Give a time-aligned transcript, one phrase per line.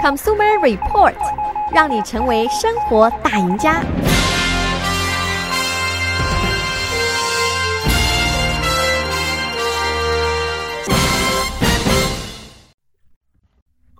[0.00, 1.14] Consumer Report，
[1.74, 3.82] 让你成为生活大赢家。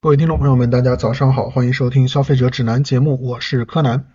[0.00, 4.06] 各位听众朋友们，大家早上好，欢迎收听消费者指南节目，我是柯南。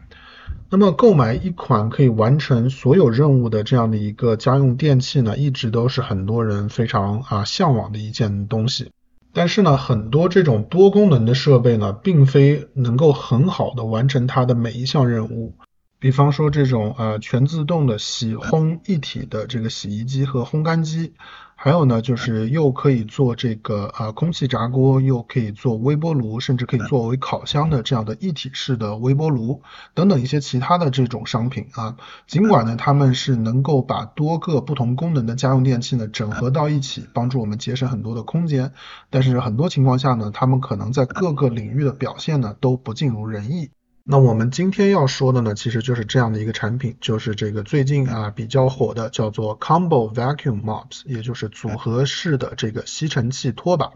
[0.69, 8.89] 那么购买一款可以完成所有任务的这样的一个家用电器呢，一直都是很多人非常啊向往的一件东西。
[9.33, 15.55] 但是呢，很多这种多功能的设备呢，并非能够很好的完成它的每一项任务。
[15.99, 21.13] 比方说这种呃全自动的洗烘一体的这个洗衣机和烘干机。
[21.63, 29.61] 还有呢，就是又可以做这个啊空气炸锅，又可以做微波炉，甚至可以作为烤箱的这样的一体式的微波炉
[29.93, 31.95] 等等一些其他的这种商品啊。
[32.27, 38.73] 尽管呢，他们是能够把多个不同功能的家用电器呢整合到一起，帮助我们节省很多的空间，
[39.09, 43.69] 但是很多情况下呢，他们可能在各个领域的表现呢都不尽如人意。
[44.05, 53.91] 那我们今天要说的呢，其实就是这样的一个产品，就是这个最近啊比较火的，叫做 Combo Vacuum Mops，也就是组合式的这个吸尘器拖把。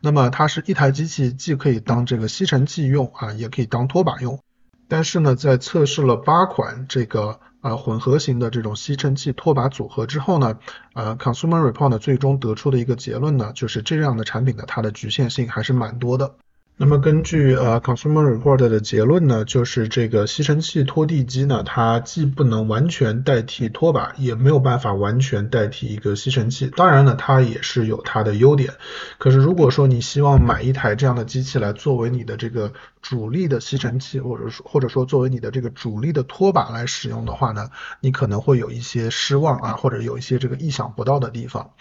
[0.00, 4.40] 那么它是一台机器，既可以当这个吸尘器用啊，也可以当拖把用。
[4.88, 10.58] 但是呢，在测试了八款这个啊混合型的这种吸尘器拖把组合之后呢，
[10.94, 16.36] 呃，Consumer Report 呢最终得出的一个结论呢，就是这样的产品呢，它的局限性还是蛮多的。
[16.82, 26.68] 那么根据呃 Consumer Report 的结论呢，就是这个吸尘器拖地机呢，它既不能完全代替拖把，也没有办法完全代替一个吸尘器。
[26.74, 28.72] 当然呢，它也是有它的优点。
[29.18, 37.68] 可是如果说你希望买一台这样的机器来作为你的这个主力的吸尘器，或者说或者说作为你的这个主力的拖把来使用的话呢，
[38.00, 41.72] 你可能会有一些失望啊，或者有一些这个意想不到的地方。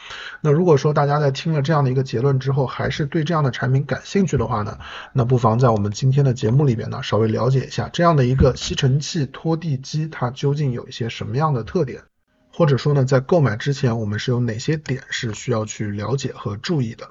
[0.42, 4.78] 那如果说大家在听了这样的一个结论之后，还是对这样的产品感兴趣的话呢，
[5.14, 12.04] 那不妨在我们今天的节目里边呢，稍微了解一下这样的一个吸尘器拖地机，它究竟有一些什么样的特点，
[12.52, 17.10] 或者说呢，在购买之前我们是有哪些点是需要去了解和注意的。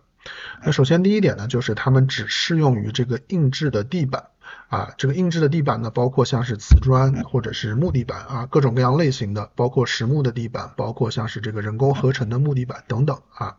[0.65, 4.25] 那首先第一点呢，就是它们只适用于这个硬质的地板。
[4.69, 13.57] 啊，这个硬质的地板呢，包括像是瓷砖或者是木地板啊，各种各样类型的，包括实木的地板，包括像是这个人工合成的木地板等等啊。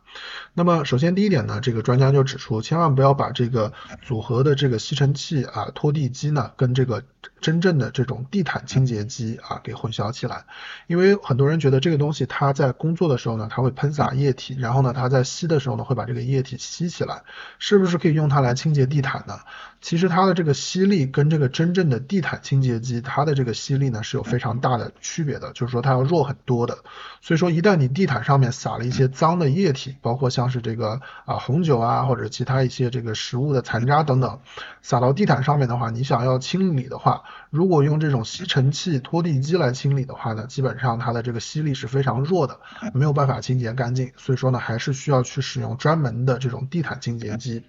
[0.53, 7.03] 那么首先第一点呢，这个专家就指出，千万不要把这个组合的这个吸尘器啊拖地机呢，跟这个
[7.41, 10.45] 真正的这种地毯清洁机啊给混淆起来，
[10.87, 17.23] 因为很多人觉得这个东西它在工作的时候呢，它会喷洒液体，然后呢，它在吸的时候呢，会把这个液体吸起来，
[17.57, 19.39] 是不是可以用它来清洁地毯呢？
[19.81, 26.79] 其实它的这个吸力跟这个真正的地毯清洁机，它的这个吸力呢是有非常大的区别的，就是说它要弱很多的。
[27.21, 34.41] 所以说一旦你地毯上面撒了一些脏的液体，包括像是这个啊红酒啊或者其他一些这个食物的残渣等等，
[34.81, 37.08] 撒到地毯上面的话，你想要清理的话，
[37.49, 42.59] 如果用这种吸尘器拖地机来清理的话呢，基本上它的这个吸力是非常弱的，
[42.93, 44.11] 没有办法清洁干净。
[44.17, 47.63] 所以说呢，还是需要去使用专门的这种地毯清洁机。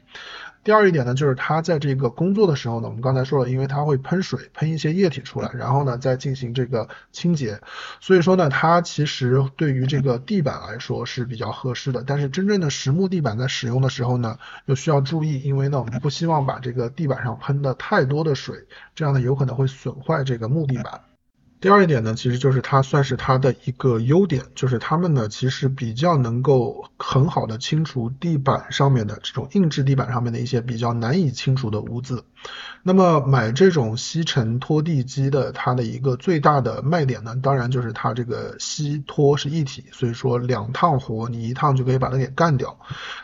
[0.63, 7.61] 第二一点呢，就是它在这个工作的时候呢，我们刚才说了，因为它会喷水，喷一些液体出来，然后呢再进行这个清洁，
[8.01, 12.05] 所以说呢，它其实对于这个地板来说是比较合适的。
[12.07, 21.01] 但是真正的实木地板在使用的时候呢，又需要注意，因为呢我们不希望把这个地板上喷的太多的水，这样呢有可能会损坏这个木地板。
[21.61, 32.25] 第二一点呢，其实就是它算是它的一个优点，就是它们呢其实比较能够很好的清除地板上面的这种硬质地板上面的一些比较难以清除的污渍。
[32.83, 42.79] 那么买这种吸尘拖地机的它的一个最大的卖点呢，当然就是它这个吸拖是一体，所以说两趟活你一趟就可以把它给干掉。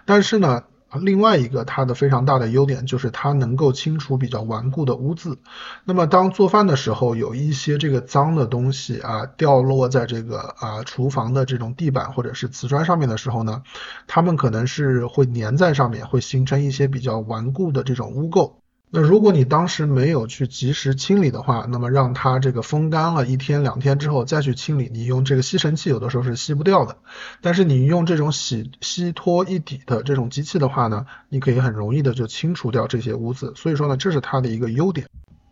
[0.04, 0.64] 但是呢，
[1.00, 5.38] 另外一个它的非常大的优点就是它能够清除比较顽固的污渍。
[5.84, 13.62] 那么当做饭的时候，有一些这个脏的东西啊掉落在这个啊厨房的这种地板或者是瓷砖上面的时候呢，
[14.06, 18.54] 它们可能是会粘在上面，会形成一些比较顽固的这种污垢。
[18.88, 26.96] 那如果你当时没有去及时清理的话，那么让它这个风干了一天两天之后再去清理，你用这个吸尘器有的时候是吸不掉的。
[27.40, 33.52] 但是你用这种洗吸拖一体的这种机器的话呢，你可以很容易的就清除掉这些污渍。
[33.56, 35.06] 所以说呢，这是它的一个优点。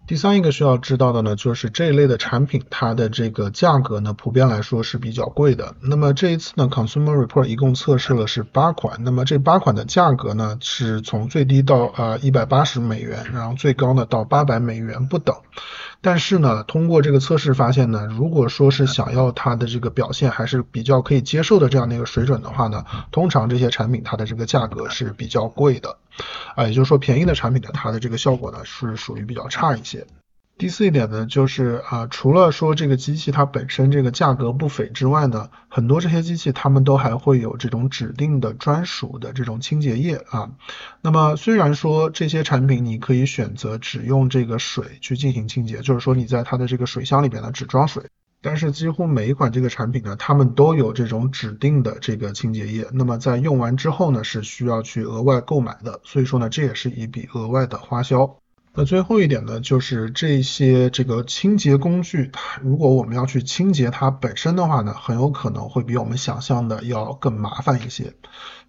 [0.06, 5.74] 第三一个需要知道的呢，就是这一类的产品，它的这个价格呢，普遍来说是比较贵的。
[5.80, 15.34] 那么这一次呢，Consumer Report 一共测试了是八款，那么这八款的价格呢，是从最低到呃一百八十美元，然后最高呢到八百美元不等。
[16.02, 25.96] 但是呢，通过这个测试发现呢，如果说是想要它的这个表现还是比较可以接受的这样的一个水准的话呢，通常这些产品它的这个价格是比较贵的。
[26.54, 30.06] 啊，也就是说便宜的产品呢，它的这个效果呢是属于比较差一些。
[30.56, 40.52] 第四一点呢，就是啊，除了说这个机器它本身这个价格不菲之外呢，很多这些机器它们都还会有这种指定的专属的这种清洁液啊。
[41.00, 48.04] 那么虽然说这些产品你可以选择只用这个水去进行清洁，就是说你在它的这个水箱里边呢只装水，
[48.44, 52.86] 但是几乎每一款这个产品呢，他们都有这种指定的这个清洁液。
[52.92, 58.43] 那么在用完之后呢，是需要去额外购买的，所以说呢，这也是一笔额外的花销。
[58.76, 68.12] 那最后一点呢，就是这些这个清洁工具，它如果我们要去清洁它本身的话呢，很有可能会比我们想象的要更麻烦一些。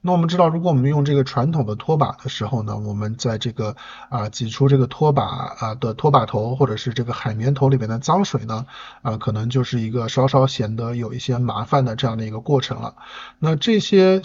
[0.02, 3.76] 那我们知道，如果我们用这个传统的拖把的时候呢，我们在这个
[4.10, 8.68] 啊挤出这个拖把啊的拖把头或者是这个海绵头里边的脏水呢，
[9.02, 12.94] 啊可能就是一个稍稍显得有一些麻烦的这样的一个过程了。
[13.40, 14.22] 那这些。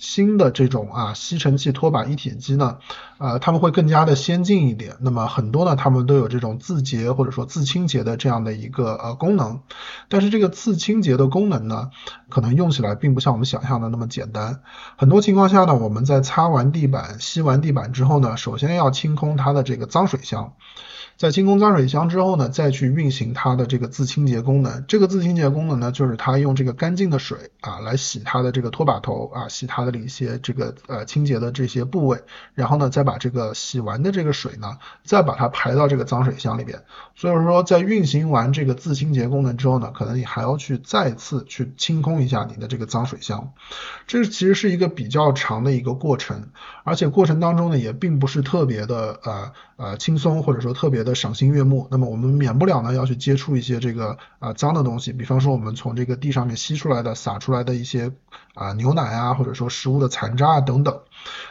[0.00, 2.78] 新的这种啊吸尘器拖把一体机呢，
[3.18, 4.96] 呃，他们会更加的先进一点。
[5.00, 9.60] 那么很多呢，他们都有这种自洁或者说自清洁的这样的一个呃功能。
[10.08, 11.90] 但是这个自清洁的功能呢，
[12.30, 14.62] 可能用起来并不像我们想象的那么简单。
[14.96, 20.54] 很多情况下呢，我们在擦完地板、吸完地板之后呢，首先要清空它的这个脏水箱。
[21.20, 24.86] 在清空脏水箱之后呢，再去运行它的这个自清洁功能。
[24.88, 32.22] 这个自清洁功能呢，就是它用这个干净的水啊来洗它的这个拖把头啊，洗它的一些这个呃清洁的这些部位，
[32.54, 36.84] 然后呢再把这个洗完的这个水呢，再把它排到这个脏水箱里边。
[37.14, 43.52] 所以说在运行完这个自清洁功能之后呢，可能你还要去再次去清空一下你的这个脏水箱。
[44.06, 46.48] 这其实是一个比较长的一个过程，
[46.82, 51.09] 而且过程当中呢也并不是特别的呃呃轻松或者说特别的。
[51.14, 58.12] 赏心悦目，那么我们免不了呢要去接触一些这个啊脏的东西，比方说我们从这个地上面吸出来的、洒出来的一些
[58.54, 61.00] 啊牛奶啊，或者说食物的残渣啊等等。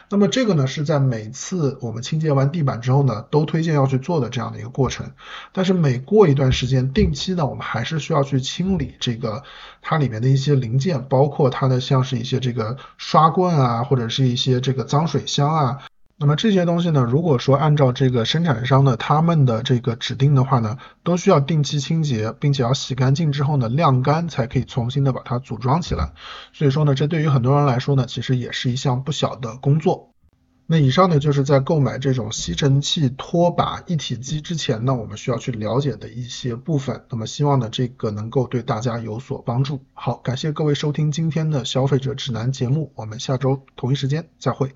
[0.08, 5.12] 那么这个呢是在每次我们清洁完地板之后呢，都推荐要去做的这样的一个过程。
[5.52, 9.44] 但是每过一段时间，定期呢我们还是需要去清理这个
[9.80, 15.78] 它里面的一些零件，包括它的像是一些这个刷棍啊，或者是一些这个脏水箱啊。
[16.22, 26.12] 那么这些东西呢，如果说按照这个生产商的他们的这个指定的话呢，都需要定期清洁，并且要洗干净之后呢，晾干才可以重新的把它组装起来。
[26.52, 30.10] 所以说呢，这对于很多人来说呢，其实也是一项不小的工作。
[30.66, 37.06] 那以上呢，就是在购买这种吸尘器拖把一体机之前呢，我们需要去了解的一些部分。
[37.08, 39.80] 那么希望呢，这个能够对大家有所帮助。
[39.94, 44.70] 好，感谢各位收听今天的消费者指南节目，我们下周同一时间再会。